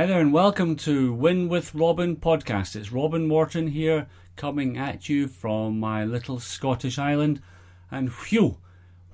Hi 0.00 0.06
there, 0.06 0.20
and 0.20 0.32
welcome 0.32 0.76
to 0.76 1.12
Win 1.12 1.50
with 1.50 1.74
Robin 1.74 2.16
podcast. 2.16 2.74
It's 2.74 2.90
Robin 2.90 3.28
Morton 3.28 3.66
here, 3.66 4.06
coming 4.34 4.78
at 4.78 5.10
you 5.10 5.28
from 5.28 5.78
my 5.78 6.06
little 6.06 6.40
Scottish 6.40 6.98
island. 6.98 7.42
And 7.90 8.08
whew, 8.08 8.56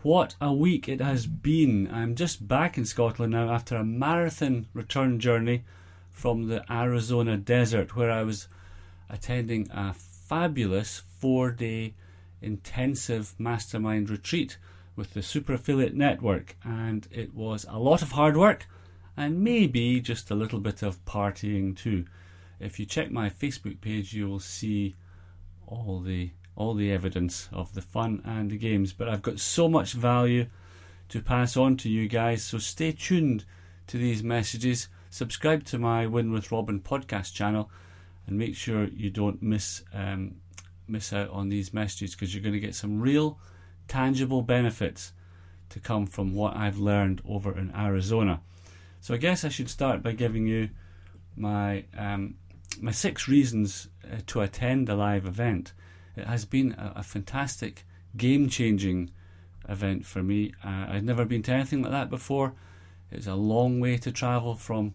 what 0.03 0.37
a 0.41 0.53
week 0.53 0.89
it 0.89 1.01
has 1.01 1.27
been! 1.27 1.91
I'm 1.93 2.15
just 2.15 2.47
back 2.47 2.79
in 2.79 2.85
Scotland 2.85 3.33
now 3.33 3.51
after 3.51 3.75
a 3.75 3.83
marathon 3.83 4.69
return 4.73 5.19
journey 5.19 5.65
from 6.09 6.47
the 6.47 6.65
Arizona 6.73 7.37
desert, 7.37 7.97
where 7.97 8.13
I 8.13 8.23
was 8.23 8.47
attending 9.11 9.69
a 9.73 9.93
fabulous 9.93 11.03
four 11.19 11.51
day 11.51 11.95
intensive 12.41 13.35
mastermind 13.41 14.09
retreat 14.09 14.57
with 14.95 15.15
the 15.15 15.23
Super 15.25 15.55
Affiliate 15.55 15.97
Network. 15.97 16.57
And 16.63 17.09
it 17.11 17.35
was 17.35 17.67
a 17.69 17.81
lot 17.81 18.03
of 18.03 18.13
hard 18.13 18.37
work 18.37 18.69
and 19.17 19.43
maybe 19.43 20.01
just 20.01 20.31
a 20.31 20.35
little 20.35 20.61
bit 20.61 20.83
of 20.83 21.05
partying 21.05 21.77
too. 21.77 22.05
If 22.61 22.79
you 22.79 22.87
check 22.87 23.11
my 23.11 23.31
Facebook 23.31 23.81
page, 23.81 24.13
you 24.13 24.29
will 24.29 24.41
see 24.41 24.97
all 25.67 26.01
the 26.01 26.31
all 26.55 26.75
the 26.75 26.91
evidence 26.91 27.49
of 27.53 27.75
the 27.75 27.83
fun 27.83 28.23
and 28.25 28.51
the 28.51 28.57
games. 28.57 28.93
But 28.93 29.09
I've 29.09 29.23
got 29.23 29.41
so 29.41 29.69
much 29.69 29.93
value 29.93 30.47
to 31.11 31.21
pass 31.21 31.57
on 31.57 31.77
to 31.79 31.89
you 31.89 32.09
guys, 32.09 32.43
so 32.43 32.59
stay 32.59 32.93
tuned 32.93 33.45
to 33.87 33.99
these 33.99 34.23
messages. 34.23 34.89
Subscribe 35.11 35.65
to 35.65 35.79
my 35.79 36.07
Win 36.07 36.33
with 36.33 36.51
Robin 36.51 36.81
podcast 36.81 37.33
channel, 37.33 37.71
and 38.27 38.39
make 38.39 38.57
sure 38.57 38.85
you 38.85 39.11
don't 39.11 39.43
miss 39.43 39.85
um, 39.93 40.37
miss 40.89 41.13
out 41.13 41.31
on 41.31 41.49
these 41.49 41.75
messages 41.75 42.15
because 42.15 42.35
you're 42.35 42.43
going 42.43 42.53
to 42.53 42.61
get 42.61 42.75
some 42.75 43.01
real, 43.01 43.39
tangible 43.89 44.43
benefits 44.43 45.13
to 45.69 45.81
come 45.81 46.07
from 46.07 46.35
what 46.35 46.57
I've 46.57 46.79
learned 46.79 47.23
over 47.29 47.57
in 47.57 47.75
Arizona. 47.75 48.41
So 49.07 49.15
I 49.15 49.19
guess 49.19 49.45
I 49.45 49.51
should 49.51 49.71
start 49.71 50.03
by 50.03 50.15
giving 50.15 50.49
you 50.49 50.71
my 51.37 51.85
um, 51.97 52.35
my 52.81 52.91
six 52.91 53.29
reasons 53.29 53.87
uh, 54.05 54.17
to 54.27 54.41
attend 54.41 54.89
a 54.89 54.97
live 54.97 55.27
event. 55.27 55.75
It 56.17 56.27
has 56.27 56.45
been 56.45 56.73
a, 56.73 56.95
a 56.97 57.03
fantastic, 57.05 57.85
game 58.17 58.49
changing 58.49 59.13
event 59.69 60.07
for 60.07 60.25
me. 60.25 60.55
Uh, 60.65 60.87
I'd 60.89 61.05
never 61.05 61.25
been 61.25 61.45
to 61.45 61.53
anything 61.53 61.83
like 61.83 61.93
that 61.93 62.11
before. 62.11 62.55
It's 63.13 63.29
a 63.29 63.37
long 63.37 63.79
way 63.79 63.97
to 63.97 64.11
travel 64.11 64.57
from, 64.57 64.95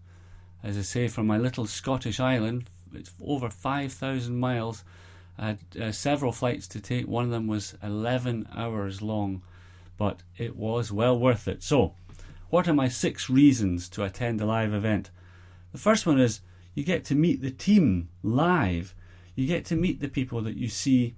as 0.62 0.78
I 0.78 0.82
say, 0.82 1.08
from 1.08 1.26
my 1.26 1.38
little 1.38 1.66
Scottish 1.66 2.20
island. 2.20 2.70
It's 2.94 3.14
over 3.26 3.50
5,000 3.50 4.38
miles. 4.38 4.84
I 5.38 5.46
had 5.48 5.60
uh, 5.82 5.92
several 5.94 6.34
flights 6.34 6.68
to 6.68 6.82
take. 6.82 7.08
One 7.08 7.24
of 7.24 7.32
them 7.32 7.48
was 7.48 7.78
11 7.82 8.50
hours 8.54 9.02
long, 9.02 9.42
but 9.98 10.20
it 10.38 10.58
was 10.58 10.92
well 10.92 11.18
worth 11.18 11.48
it. 11.48 11.64
So, 11.64 11.96
what 12.52 12.68
are 12.68 12.74
my 12.74 12.90
six 12.90 13.30
reasons 13.30 13.88
to 13.90 14.04
attend 14.04 14.42
a 14.42 14.46
live 14.46 14.74
event? 14.74 15.10
The 15.72 15.78
first 15.78 16.06
one 16.06 16.20
is 16.20 16.42
you 16.76 16.84
get 16.84 17.06
to 17.06 17.16
meet 17.16 17.42
the 17.42 17.50
team 17.50 18.10
live. 18.22 18.94
You 19.36 19.48
get 19.48 19.64
to 19.68 19.76
meet 19.78 20.02
the 20.02 20.10
people 20.10 20.42
that 20.42 20.58
you 20.58 20.68
see 20.68 21.16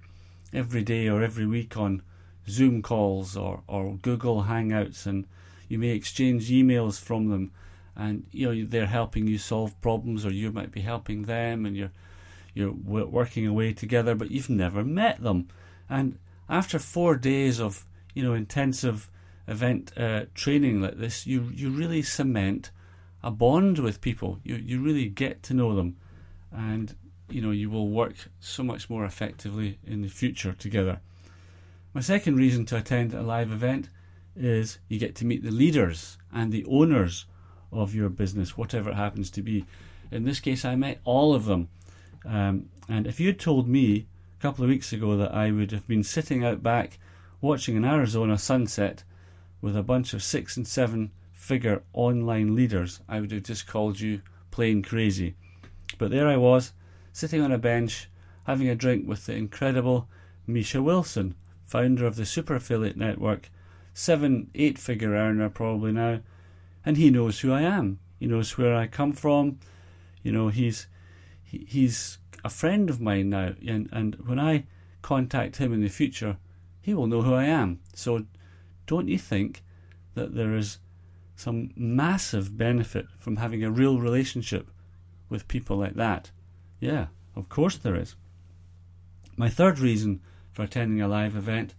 every 0.52 0.82
day 0.82 1.08
or 1.08 1.22
every 1.22 1.44
week 1.44 1.76
on 1.76 2.02
Zoom 2.48 2.82
calls 2.82 3.36
or, 3.36 3.64
or 3.66 3.96
Google 3.96 4.44
Hangouts, 4.44 5.06
and 5.06 5.26
you 5.68 5.76
may 5.76 5.88
exchange 5.88 6.50
emails 6.50 7.00
from 7.00 7.28
them. 7.28 7.50
And 7.96 8.26
you 8.30 8.46
know 8.46 8.66
they're 8.68 8.86
helping 8.86 9.26
you 9.26 9.38
solve 9.38 9.80
problems, 9.80 10.24
or 10.24 10.30
you 10.30 10.52
might 10.52 10.70
be 10.70 10.82
helping 10.82 11.22
them, 11.22 11.66
and 11.66 11.76
you're 11.76 11.92
you're 12.54 12.72
working 12.72 13.46
away 13.46 13.72
together, 13.72 14.14
but 14.14 14.30
you've 14.30 14.50
never 14.50 14.84
met 14.84 15.20
them. 15.20 15.48
And 15.90 16.18
after 16.48 16.78
four 16.78 17.16
days 17.16 17.60
of 17.60 17.84
you 18.14 18.22
know 18.22 18.34
intensive 18.34 19.10
event 19.46 19.92
uh, 19.96 20.24
training 20.34 20.80
like 20.80 20.98
this, 20.98 21.26
you 21.26 21.50
you 21.54 21.70
really 21.70 22.02
cement 22.02 22.70
a 23.22 23.30
bond 23.30 23.78
with 23.78 24.00
people. 24.00 24.38
You 24.42 24.56
you 24.56 24.80
really 24.80 25.08
get 25.08 25.42
to 25.44 25.54
know 25.54 25.74
them, 25.74 25.96
and 26.52 26.94
you 27.28 27.40
know 27.40 27.50
you 27.50 27.70
will 27.70 27.88
work 27.88 28.14
so 28.40 28.62
much 28.62 28.88
more 28.90 29.04
effectively 29.04 29.78
in 29.86 30.02
the 30.02 30.08
future 30.08 30.52
together. 30.52 31.00
My 31.92 32.00
second 32.00 32.36
reason 32.36 32.66
to 32.66 32.76
attend 32.76 33.14
a 33.14 33.22
live 33.22 33.52
event 33.52 33.88
is 34.36 34.78
you 34.88 34.98
get 34.98 35.14
to 35.16 35.24
meet 35.24 35.44
the 35.44 35.50
leaders 35.50 36.18
and 36.32 36.52
the 36.52 36.64
owners 36.68 37.26
of 37.72 37.94
your 37.94 38.08
business, 38.08 38.56
whatever 38.56 38.90
it 38.90 38.96
happens 38.96 39.30
to 39.30 39.42
be. 39.42 39.64
In 40.10 40.24
this 40.24 40.40
case, 40.40 40.64
I 40.64 40.74
met 40.74 41.00
all 41.04 41.34
of 41.34 41.44
them. 41.44 41.68
Um, 42.24 42.68
and 42.88 43.06
if 43.06 43.20
you 43.20 43.28
had 43.28 43.38
told 43.38 43.68
me 43.68 44.06
a 44.38 44.42
couple 44.42 44.64
of 44.64 44.70
weeks 44.70 44.92
ago 44.92 45.16
that 45.16 45.32
I 45.32 45.50
would 45.50 45.70
have 45.70 45.86
been 45.86 46.02
sitting 46.02 46.44
out 46.44 46.62
back 46.62 46.98
watching 47.40 47.76
an 47.76 47.84
Arizona 47.84 48.38
sunset 48.38 49.04
with 49.64 49.74
a 49.78 49.82
bunch 49.82 50.12
of 50.12 50.22
six 50.22 50.58
and 50.58 50.68
seven 50.68 51.10
figure 51.32 51.82
online 51.94 52.54
leaders, 52.54 53.00
I 53.08 53.18
would 53.18 53.32
have 53.32 53.44
just 53.44 53.66
called 53.66 53.98
you 53.98 54.20
plain 54.50 54.82
crazy. 54.82 55.36
But 55.96 56.10
there 56.10 56.28
I 56.28 56.36
was, 56.36 56.74
sitting 57.14 57.40
on 57.40 57.50
a 57.50 57.56
bench, 57.56 58.10
having 58.46 58.68
a 58.68 58.74
drink 58.74 59.08
with 59.08 59.24
the 59.24 59.34
incredible 59.34 60.06
Misha 60.46 60.82
Wilson, 60.82 61.34
founder 61.64 62.04
of 62.04 62.16
the 62.16 62.26
Super 62.26 62.56
Affiliate 62.56 62.98
Network, 62.98 63.50
seven, 63.94 64.50
eight 64.54 64.76
figure 64.76 65.14
earner 65.14 65.48
probably 65.48 65.92
now, 65.92 66.20
and 66.84 66.98
he 66.98 67.08
knows 67.08 67.40
who 67.40 67.50
I 67.50 67.62
am. 67.62 68.00
He 68.20 68.26
knows 68.26 68.58
where 68.58 68.74
I 68.74 68.86
come 68.86 69.14
from. 69.14 69.60
You 70.22 70.32
know, 70.32 70.48
he's 70.48 70.88
he, 71.42 71.66
he's 71.66 72.18
a 72.44 72.50
friend 72.50 72.90
of 72.90 73.00
mine 73.00 73.30
now, 73.30 73.54
and, 73.66 73.88
and 73.90 74.16
when 74.26 74.38
I 74.38 74.66
contact 75.00 75.56
him 75.56 75.72
in 75.72 75.80
the 75.80 75.88
future, 75.88 76.36
he 76.82 76.92
will 76.92 77.06
know 77.06 77.22
who 77.22 77.32
I 77.32 77.44
am. 77.44 77.80
So 77.94 78.26
don't 78.86 79.08
you 79.08 79.18
think 79.18 79.62
that 80.14 80.34
there 80.34 80.54
is 80.56 80.78
some 81.36 81.70
massive 81.76 82.56
benefit 82.56 83.06
from 83.18 83.36
having 83.36 83.64
a 83.64 83.70
real 83.70 83.98
relationship 83.98 84.70
with 85.28 85.48
people 85.48 85.76
like 85.76 85.94
that? 85.94 86.30
Yeah, 86.80 87.06
of 87.34 87.48
course 87.48 87.76
there 87.76 87.96
is. 87.96 88.14
My 89.36 89.48
third 89.48 89.78
reason 89.78 90.20
for 90.52 90.62
attending 90.62 91.00
a 91.00 91.08
live 91.08 91.36
event 91.36 91.74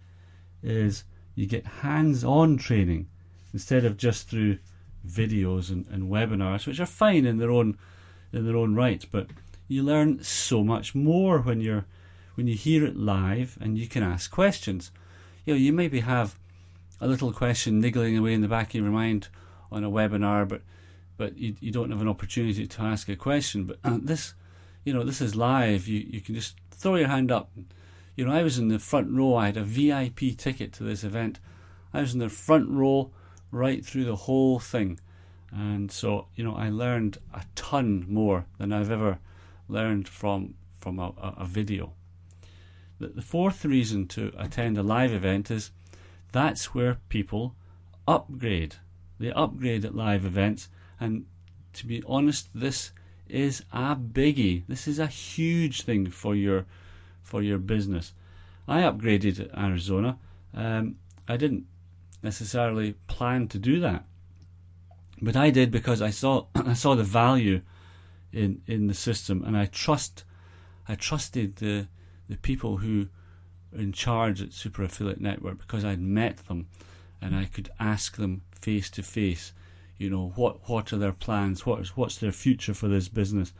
is 0.62 1.04
you 1.34 1.46
get 1.46 1.66
hands 1.66 2.24
on 2.24 2.56
training 2.56 3.08
instead 3.52 3.84
of 3.84 3.96
just 3.96 4.28
through 4.28 4.58
videos 5.06 5.70
and, 5.70 5.86
and 5.88 6.10
webinars, 6.10 6.66
which 6.66 6.80
are 6.80 6.86
fine 6.86 7.24
in 7.24 7.38
their 7.38 7.50
own 7.50 7.78
in 8.32 8.44
their 8.44 8.56
own 8.56 8.74
right, 8.74 9.06
but 9.10 9.28
you 9.68 9.82
learn 9.82 10.22
so 10.22 10.62
much 10.62 10.94
more 10.94 11.38
when 11.40 11.60
you're 11.60 11.86
when 12.34 12.46
you 12.46 12.54
hear 12.54 12.84
it 12.84 12.96
live 12.96 13.56
and 13.60 13.78
you 13.78 13.86
can 13.86 14.02
ask 14.02 14.30
questions. 14.30 14.90
You 15.44 15.54
know, 15.54 15.58
you 15.58 15.72
maybe 15.72 16.00
have 16.00 16.38
a 17.00 17.06
little 17.06 17.32
question 17.32 17.80
niggling 17.80 18.16
away 18.16 18.34
in 18.34 18.40
the 18.40 18.48
back 18.48 18.68
of 18.68 18.80
your 18.82 18.90
mind 18.90 19.28
on 19.70 19.84
a 19.84 19.90
webinar, 19.90 20.48
but 20.48 20.62
but 21.16 21.38
you, 21.38 21.56
you 21.60 21.72
don't 21.72 21.90
have 21.90 22.02
an 22.02 22.08
opportunity 22.08 22.66
to 22.66 22.82
ask 22.82 23.08
a 23.08 23.16
question. 23.16 23.64
But 23.64 23.78
uh, 23.82 23.98
this, 24.02 24.34
you 24.84 24.92
know, 24.92 25.02
this 25.02 25.20
is 25.20 25.34
live. 25.34 25.88
You 25.88 26.06
you 26.08 26.20
can 26.20 26.34
just 26.34 26.56
throw 26.70 26.96
your 26.96 27.08
hand 27.08 27.30
up. 27.30 27.50
You 28.16 28.24
know, 28.24 28.32
I 28.32 28.42
was 28.42 28.58
in 28.58 28.68
the 28.68 28.78
front 28.78 29.10
row. 29.10 29.34
I 29.36 29.46
had 29.46 29.56
a 29.56 29.64
VIP 29.64 30.36
ticket 30.36 30.72
to 30.74 30.84
this 30.84 31.04
event. 31.04 31.40
I 31.92 32.00
was 32.00 32.12
in 32.12 32.20
the 32.20 32.28
front 32.28 32.70
row 32.70 33.10
right 33.50 33.84
through 33.84 34.04
the 34.04 34.16
whole 34.16 34.58
thing, 34.58 35.00
and 35.50 35.90
so 35.90 36.28
you 36.34 36.44
know, 36.44 36.54
I 36.54 36.70
learned 36.70 37.18
a 37.32 37.42
ton 37.54 38.04
more 38.08 38.46
than 38.58 38.72
I've 38.72 38.90
ever 38.90 39.18
learned 39.68 40.08
from 40.08 40.54
from 40.80 40.98
a, 40.98 41.12
a, 41.18 41.44
video. 41.44 41.92
The, 43.00 43.08
the 43.08 43.22
fourth 43.22 43.64
reason 43.64 44.06
to 44.08 44.32
attend 44.38 44.78
a 44.78 44.84
live 44.84 45.12
event 45.12 45.50
is 45.50 45.72
that's 46.32 46.74
where 46.74 46.98
people 47.08 47.54
upgrade. 48.06 48.76
They 49.18 49.32
upgrade 49.32 49.84
at 49.84 49.94
live 49.94 50.24
events, 50.24 50.68
and 51.00 51.26
to 51.74 51.86
be 51.86 52.02
honest, 52.06 52.48
this 52.54 52.92
is 53.28 53.64
a 53.72 53.96
biggie. 53.96 54.64
This 54.68 54.86
is 54.86 54.98
a 54.98 55.06
huge 55.06 55.82
thing 55.82 56.10
for 56.10 56.34
your 56.34 56.66
for 57.22 57.42
your 57.42 57.58
business. 57.58 58.12
I 58.68 58.82
upgraded 58.82 59.56
Arizona. 59.56 60.18
Um, 60.54 60.96
I 61.28 61.36
didn't 61.36 61.66
necessarily 62.22 62.94
plan 63.06 63.48
to 63.48 63.58
do 63.58 63.80
that, 63.80 64.04
but 65.20 65.36
I 65.36 65.50
did 65.50 65.70
because 65.70 66.02
I 66.02 66.10
saw 66.10 66.46
I 66.54 66.74
saw 66.74 66.94
the 66.94 67.04
value 67.04 67.62
in 68.32 68.62
in 68.66 68.86
the 68.86 68.94
system, 68.94 69.42
and 69.44 69.56
I 69.56 69.66
trust 69.66 70.24
I 70.88 70.94
trusted 70.94 71.56
the 71.56 71.88
the 72.28 72.36
people 72.36 72.78
who 72.78 73.08
in 73.76 73.92
charge 73.92 74.42
at 74.42 74.52
Super 74.52 74.82
Affiliate 74.82 75.20
Network 75.20 75.58
because 75.58 75.84
I'd 75.84 76.00
met 76.00 76.38
them 76.48 76.66
and 77.20 77.34
I 77.34 77.46
could 77.46 77.70
ask 77.78 78.16
them 78.16 78.42
face 78.60 78.90
to 78.90 79.02
face, 79.02 79.52
you 79.98 80.10
know, 80.10 80.32
what 80.36 80.68
what 80.68 80.92
are 80.92 80.98
their 80.98 81.12
plans, 81.12 81.64
what's 81.64 81.96
what's 81.96 82.16
their 82.18 82.32
future 82.32 82.74
for 82.74 82.88
this 82.88 83.08
business, 83.08 83.52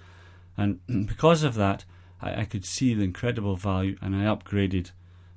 and 0.56 0.80
because 1.06 1.42
of 1.42 1.54
that, 1.54 1.84
I, 2.20 2.42
I 2.42 2.44
could 2.44 2.64
see 2.64 2.94
the 2.94 3.04
incredible 3.04 3.56
value, 3.56 3.96
and 4.02 4.14
I 4.14 4.24
upgraded 4.24 4.90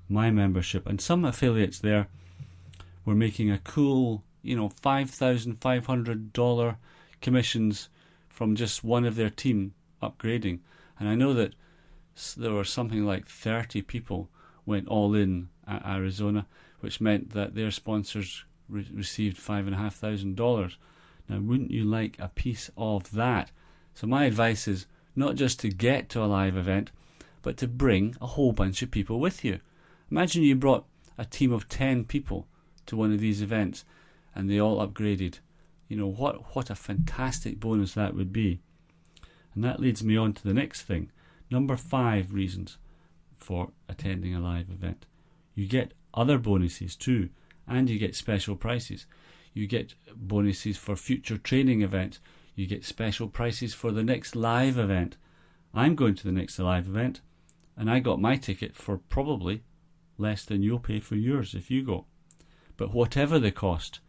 my 0.07 0.31
membership. 0.31 0.87
And 0.87 0.99
some 0.99 1.23
affiliates 1.23 1.79
there 1.79 2.07
were 3.05 3.15
making 3.15 3.51
a 3.51 3.59
cool, 3.59 4.23
you 4.41 4.55
know, 4.55 4.69
five 4.69 5.09
thousand 5.09 5.61
five 5.61 5.85
hundred 5.85 6.33
dollar 6.33 6.77
commissions 7.21 7.89
from 8.27 8.55
just 8.55 8.83
one 8.83 9.05
of 9.05 9.15
their 9.15 9.29
team 9.29 9.73
upgrading, 10.01 10.59
and 10.99 11.07
I 11.07 11.15
know 11.15 11.33
that 11.33 11.53
there 12.35 12.53
were 12.53 12.65
something 12.65 13.05
like 13.05 13.27
thirty 13.27 13.81
people 13.81 14.29
went 14.69 14.87
all 14.87 15.15
in 15.15 15.49
at 15.67 15.85
Arizona, 15.85 16.45
which 16.79 17.01
meant 17.01 17.31
that 17.31 17.55
their 17.55 17.71
sponsors 17.71 18.45
re- 18.69 18.87
received 18.93 19.37
five 19.37 19.65
and 19.65 19.75
a 19.75 19.79
half 19.79 19.95
thousand 19.95 20.35
dollars. 20.35 20.77
Now, 21.27 21.39
wouldn't 21.39 21.71
you 21.71 21.83
like 21.83 22.15
a 22.19 22.29
piece 22.29 22.69
of 22.77 23.11
that? 23.11 23.51
So, 23.95 24.07
my 24.07 24.25
advice 24.25 24.67
is 24.67 24.85
not 25.15 25.35
just 25.35 25.59
to 25.61 25.69
get 25.69 26.07
to 26.09 26.23
a 26.23 26.27
live 26.27 26.55
event, 26.55 26.91
but 27.41 27.57
to 27.57 27.67
bring 27.67 28.15
a 28.21 28.27
whole 28.27 28.51
bunch 28.51 28.81
of 28.81 28.91
people 28.91 29.19
with 29.19 29.43
you. 29.43 29.59
Imagine 30.11 30.43
you 30.43 30.55
brought 30.55 30.85
a 31.17 31.25
team 31.25 31.51
of 31.51 31.67
10 31.67 32.05
people 32.05 32.47
to 32.85 32.95
one 32.95 33.11
of 33.11 33.19
these 33.19 33.41
events 33.41 33.85
and 34.33 34.49
they 34.49 34.59
all 34.59 34.85
upgraded. 34.85 35.39
You 35.87 35.97
know, 35.97 36.07
what, 36.07 36.55
what 36.55 36.69
a 36.69 36.75
fantastic 36.75 37.59
bonus 37.59 37.93
that 37.93 38.15
would 38.15 38.31
be. 38.31 38.59
And 39.53 39.63
that 39.63 39.79
leads 39.79 40.03
me 40.03 40.15
on 40.15 40.33
to 40.33 40.43
the 40.43 40.53
next 40.53 40.83
thing. 40.83 41.11
Number 41.49 41.75
five 41.75 42.33
reasons 42.33 42.77
for 43.39 43.71
attending 43.87 44.35
a 44.35 44.39
live 44.39 44.69
event. 44.69 45.05
You 45.55 45.67
get 45.67 45.93
other 46.13 46.37
bonuses 46.37 46.95
too, 46.95 47.29
and 47.67 47.89
you 47.89 47.97
get 47.97 48.15
special 48.15 48.55
prices. 48.55 49.05
You 49.53 49.67
get 49.67 49.95
bonuses 50.15 50.77
for 50.77 50.95
future 50.95 51.37
training 51.37 51.81
events. 51.81 52.19
You 52.55 52.67
get 52.67 52.85
special 52.85 53.27
prices 53.27 53.73
for 53.73 53.91
the 53.91 54.03
next 54.03 54.35
live 54.35 54.77
event. 54.77 55.17
I'm 55.73 55.95
going 55.95 56.15
to 56.15 56.23
the 56.23 56.31
next 56.31 56.59
live 56.59 56.87
event, 56.87 57.21
and 57.77 57.89
I 57.89 57.99
got 57.99 58.21
my 58.21 58.35
ticket 58.35 58.75
for 58.75 58.97
probably 58.97 59.63
less 60.17 60.43
than 60.43 60.61
you'll 60.61 60.79
pay 60.79 60.99
for 60.99 61.15
yours 61.15 61.53
if 61.53 61.71
you 61.71 61.83
go. 61.83 62.05
But 62.77 62.93
whatever 62.93 63.39
the 63.39 63.51
cost, 63.51 63.99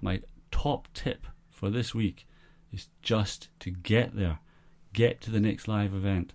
my 0.00 0.22
top 0.50 0.88
tip 0.94 1.26
for 1.50 1.70
this 1.70 1.94
week 1.94 2.26
is 2.72 2.88
just 3.02 3.48
to 3.60 3.70
get 3.70 4.14
there, 4.16 4.38
get 4.92 5.20
to 5.22 5.30
the 5.30 5.40
next 5.40 5.68
live 5.68 5.94
event. 5.94 6.32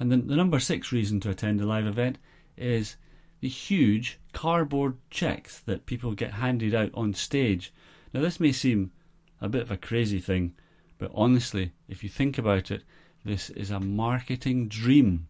And 0.00 0.10
then 0.10 0.26
the 0.26 0.34
number 0.34 0.58
six 0.58 0.90
reason 0.90 1.20
to 1.20 1.30
attend 1.30 1.60
a 1.60 1.66
live 1.66 1.86
event 1.86 2.16
is 2.56 2.96
the 3.40 3.48
huge 3.48 4.18
cardboard 4.32 4.96
checks 5.10 5.60
that 5.60 5.84
people 5.84 6.12
get 6.12 6.32
handed 6.32 6.74
out 6.74 6.90
on 6.94 7.12
stage. 7.12 7.72
Now, 8.14 8.22
this 8.22 8.40
may 8.40 8.50
seem 8.50 8.92
a 9.42 9.48
bit 9.48 9.62
of 9.62 9.70
a 9.70 9.76
crazy 9.76 10.18
thing, 10.18 10.54
but 10.98 11.10
honestly, 11.14 11.72
if 11.86 12.02
you 12.02 12.08
think 12.08 12.38
about 12.38 12.70
it, 12.70 12.82
this 13.26 13.50
is 13.50 13.70
a 13.70 13.78
marketing 13.78 14.68
dream. 14.68 15.28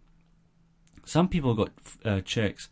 Some 1.04 1.28
people 1.28 1.54
got 1.54 1.72
uh, 2.04 2.20
checks 2.20 2.68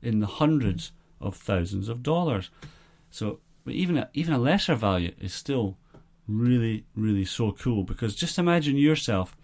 in 0.00 0.20
the 0.20 0.26
hundreds 0.26 0.92
of 1.20 1.36
thousands 1.36 1.90
of 1.90 2.02
dollars. 2.02 2.50
So, 3.10 3.40
even 3.66 3.98
a, 3.98 4.08
even 4.14 4.32
a 4.32 4.38
lesser 4.38 4.74
value 4.74 5.12
is 5.20 5.34
still 5.34 5.76
really, 6.26 6.84
really 6.96 7.24
so 7.26 7.52
cool 7.52 7.84
because 7.84 8.14
just 8.14 8.38
imagine 8.38 8.76
yourself 8.76 9.36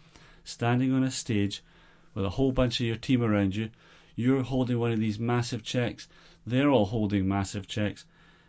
standing 0.44 0.93
on 0.93 1.02
a 1.02 1.11
stage 1.11 1.62
with 2.14 2.24
a 2.24 2.30
whole 2.30 2.52
bunch 2.52 2.80
of 2.80 2.86
your 2.86 2.96
team 2.96 3.22
around 3.22 3.56
you. 3.56 3.70
You're 4.16 4.42
holding 4.42 4.78
one 4.78 4.92
of 4.92 5.00
these 5.00 5.18
massive 5.18 5.62
checks, 5.62 6.08
they're 6.46 6.70
all 6.70 6.86
holding 6.86 7.28
massive 7.28 7.66
checks, 7.66 8.04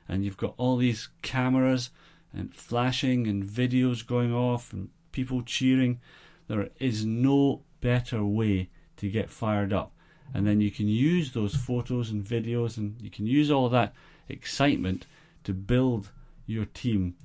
and 0.07 0.25
you've 0.25 0.37
got 0.37 0.53
all 0.57 0.77
these 0.77 1.09
cameras 1.21 1.89
and 2.33 2.53
flashing 2.53 3.27
and 3.27 3.43
videos 3.43 4.05
going 4.05 4.33
off 4.33 4.73
and 4.73 4.89
people 5.11 5.41
cheering. 5.41 5.99
There 6.47 6.69
is 6.79 7.05
no 7.05 7.61
better 7.81 8.23
way 8.23 8.69
to 8.97 9.09
get 9.09 9.29
fired 9.29 9.73
up. 9.73 9.91
And 10.33 10.47
then 10.47 10.61
you 10.61 10.71
can 10.71 10.87
use 10.87 11.33
those 11.33 11.55
photos 11.55 12.09
and 12.09 12.23
videos 12.23 12.77
and 12.77 12.95
you 13.01 13.09
can 13.09 13.27
use 13.27 13.51
all 13.51 13.67
that 13.69 13.93
excitement 14.29 15.05
to 15.43 15.53
build 15.53 16.11
your 16.45 16.65
team 16.65 17.15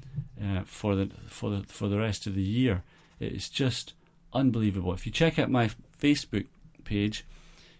uh, 0.43 0.63
for 0.65 0.95
the 0.95 1.11
for 1.29 1.51
the 1.51 1.63
for 1.69 1.89
the 1.89 1.99
rest 1.99 2.27
of 2.27 2.35
the 2.35 2.43
year. 2.43 2.83
It's 3.21 3.49
just 3.49 3.95
unbelievable. 4.33 4.93
If 4.93 5.07
you 5.07 5.13
check 5.13 5.39
out 5.39 5.51
my 5.51 5.71
Facebook 6.01 6.47
page, 6.85 7.25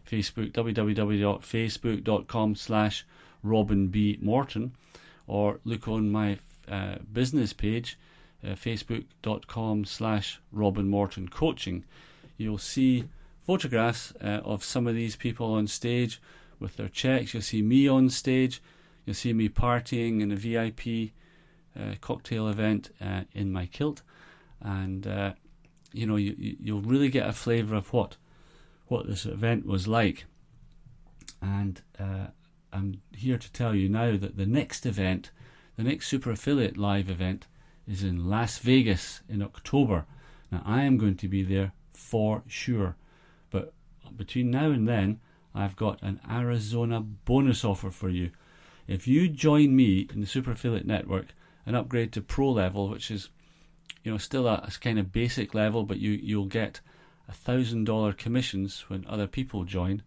Facebook 0.09 0.53
www.facebook.com 0.53 2.55
slash 2.55 3.05
Robin 3.43 3.89
B 3.89 4.19
Morton, 4.21 4.73
or 5.27 5.61
look 5.65 5.89
on 5.89 6.11
my 6.11 6.39
uh, 6.69 6.97
business 7.13 7.53
page, 7.53 7.99
uh, 8.45 8.51
facebook.com 8.51 9.85
slash 9.85 10.41
Robin 10.53 10.89
Morton 10.89 11.29
Coaching. 11.29 11.85
You'll 12.37 12.59
see 12.59 13.05
photographs 13.47 14.13
uh, 14.23 14.41
of 14.45 14.65
some 14.65 14.87
of 14.87 14.95
these 14.95 15.17
people 15.17 15.55
on 15.55 15.67
stage 15.67 16.21
with 16.59 16.77
their 16.77 16.89
checks. 16.89 17.33
You'll 17.33 17.43
see 17.43 17.63
me 17.63 17.89
on 17.89 18.11
stage. 18.11 18.61
You'll 19.05 19.15
see 19.15 19.33
me 19.33 19.49
partying 19.49 20.21
in 20.21 20.33
a 20.33 20.37
VIP 20.37 21.13
uh, 21.79 21.95
cocktail 22.01 22.49
event 22.49 22.91
uh, 23.01 23.23
in 23.33 23.53
my 23.53 23.67
kilt, 23.67 24.03
and 24.61 25.07
uh, 25.07 25.33
you 25.93 26.07
know 26.07 26.17
you, 26.17 26.57
you'll 26.61 26.83
really 26.83 27.09
get 27.09 27.29
a 27.29 27.33
flavour 27.33 27.77
of 27.77 27.93
what 27.93 28.17
what 28.87 29.07
this 29.07 29.27
event 29.27 29.67
was 29.67 29.89
like. 29.89 30.27
And 31.43 31.83
uh, 31.99 32.29
I'm 32.73 33.03
here 33.13 33.39
to 33.39 33.53
tell 33.53 33.75
you 33.75 33.89
now 33.89 34.17
that 34.17 34.37
the 34.37 34.47
next 34.47 34.87
event, 34.87 35.31
the 35.77 35.83
next 35.83 36.09
Super 36.09 36.31
Affiliate 36.31 36.77
Live 36.77 37.11
event, 37.11 37.47
is 37.87 38.03
in 38.03 38.29
Las 38.29 38.59
Vegas 38.59 39.21
in 39.29 39.43
October. 39.43 40.07
Now 40.51 40.63
I 40.65 40.83
am 40.83 40.99
going 40.99 41.17
to 41.17 41.29
be 41.29 41.43
there 41.43 41.73
for 41.93 42.43
sure, 42.47 42.97
but 43.51 43.73
between 44.17 44.51
now 44.51 44.71
and 44.71 44.87
then, 44.87 45.21
I've 45.55 45.77
got 45.77 46.03
an 46.03 46.21
Arizona 46.31 47.01
bonus 47.01 47.65
offer 47.65 47.91
for 47.91 48.09
you. 48.09 48.31
If 48.87 49.09
you 49.09 49.29
join 49.29 49.75
me 49.75 50.07
in 50.13 50.21
the 50.21 50.27
Super 50.27 50.53
Affiliate 50.53 50.87
Network 50.87 51.29
and 51.65 51.75
upgrade 51.75 52.13
to 52.13 52.21
Pro 52.21 52.51
level, 52.51 52.89
which 52.89 53.11
is 53.11 53.31
you 54.03 54.13
know 54.13 54.19
still 54.19 54.47
a, 54.47 54.65
a 54.67 54.71
kind 54.81 54.99
of 54.99 55.13
basic 55.13 55.55
level, 55.55 55.85
but 55.85 55.99
you 55.99 56.13
you'll 56.13 56.47
get 56.47 56.81
a 57.29 57.33
thousand 57.33 57.85
dollar 57.85 58.13
commissions 58.13 58.85
when 58.89 59.05
other 59.07 59.27
people 59.27 59.65
join. 59.65 60.03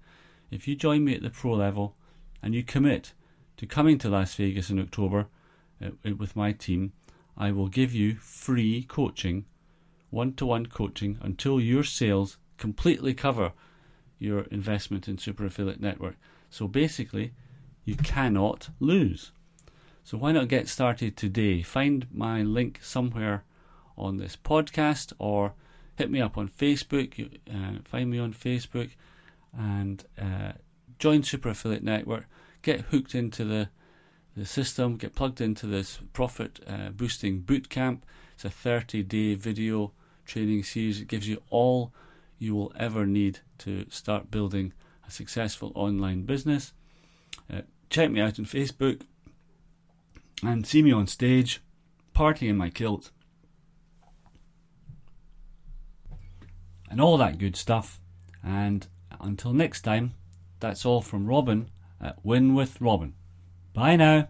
If 0.51 0.67
you 0.67 0.75
join 0.75 1.03
me 1.03 1.15
at 1.15 1.21
the 1.21 1.29
Pro 1.29 1.53
level 1.53 1.95
and 2.41 2.55
you 2.55 2.63
commit 2.63 3.13
to 3.57 3.65
coming 3.65 3.97
to 3.99 4.09
Las 4.09 4.35
Vegas 4.35 4.69
in 4.69 4.79
October 4.79 5.27
uh, 5.83 5.89
with 6.17 6.35
my 6.35 6.53
team, 6.53 6.93
I 7.37 7.51
will 7.51 7.67
give 7.67 7.93
you 7.93 8.15
free 8.15 8.83
coaching, 8.83 9.45
one 10.09 10.33
to 10.33 10.45
one 10.45 10.65
coaching 10.65 11.17
until 11.21 11.59
your 11.59 11.83
sales 11.83 12.37
completely 12.57 13.13
cover 13.13 13.53
your 14.17 14.41
investment 14.43 15.07
in 15.07 15.17
Super 15.17 15.45
Affiliate 15.45 15.79
Network. 15.79 16.15
So 16.49 16.67
basically, 16.67 17.33
you 17.85 17.95
cannot 17.95 18.69
lose. 18.79 19.31
So 20.03 20.17
why 20.17 20.31
not 20.31 20.47
get 20.47 20.67
started 20.67 21.15
today? 21.15 21.61
Find 21.61 22.07
my 22.11 22.41
link 22.41 22.79
somewhere 22.81 23.43
on 23.99 24.17
this 24.17 24.35
podcast 24.35 25.13
or 25.19 25.53
hit 25.95 26.09
me 26.09 26.21
up 26.21 26.37
on 26.37 26.47
Facebook. 26.47 27.29
Uh, 27.51 27.79
find 27.83 28.09
me 28.09 28.19
on 28.19 28.33
Facebook 28.33 28.91
and 29.57 30.05
uh, 30.19 30.53
join 30.97 31.23
Super 31.23 31.49
Affiliate 31.49 31.83
Network. 31.83 32.25
Get 32.61 32.81
hooked 32.81 33.15
into 33.15 33.43
the 33.43 33.69
the 34.35 34.45
system. 34.45 34.95
Get 34.95 35.15
plugged 35.15 35.41
into 35.41 35.65
this 35.67 35.99
profit 36.13 36.59
uh, 36.67 36.89
boosting 36.89 37.41
boot 37.41 37.69
camp. 37.69 38.05
It's 38.35 38.45
a 38.45 38.49
30 38.49 39.03
day 39.03 39.35
video 39.35 39.91
training 40.25 40.63
series. 40.63 41.01
It 41.01 41.07
gives 41.07 41.27
you 41.27 41.41
all 41.49 41.93
you 42.37 42.55
will 42.55 42.71
ever 42.77 43.05
need 43.05 43.39
to 43.59 43.85
start 43.89 44.31
building 44.31 44.73
a 45.05 45.11
successful 45.11 45.71
online 45.75 46.23
business. 46.23 46.73
Uh, 47.51 47.61
check 47.89 48.09
me 48.11 48.21
out 48.21 48.39
on 48.39 48.45
Facebook 48.45 49.01
and 50.41 50.65
see 50.65 50.81
me 50.81 50.91
on 50.91 51.07
stage, 51.07 51.61
partying 52.15 52.49
in 52.49 52.57
my 52.57 52.69
kilt, 52.69 53.11
and 56.89 56.99
all 56.99 57.17
that 57.17 57.37
good 57.37 57.55
stuff. 57.55 57.99
And 58.43 58.87
until 59.19 59.53
next 59.53 59.81
time, 59.81 60.13
that's 60.59 60.85
all 60.85 61.01
from 61.01 61.27
Robin 61.27 61.69
at 62.01 62.23
Win 62.23 62.55
with 62.55 62.79
Robin. 62.81 63.13
Bye 63.73 63.95
now. 63.95 64.29